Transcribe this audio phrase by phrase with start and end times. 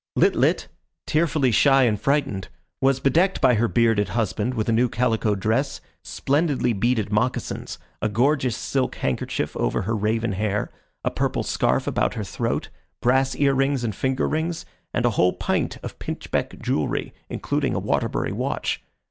[0.15, 0.67] Lit lit,
[1.05, 2.47] tearfully shy and frightened,
[2.81, 8.09] was bedecked by her bearded husband with a new calico dress, splendidly beaded moccasins, a
[8.09, 10.71] gorgeous silk handkerchief over her raven hair,
[11.05, 12.69] a purple scarf about her throat,
[12.99, 17.79] brass ear rings and finger rings, and a whole pint of pinchbeck jewellery, including a
[17.79, 18.83] Waterbury watch.